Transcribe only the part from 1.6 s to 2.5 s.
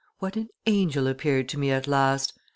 at last!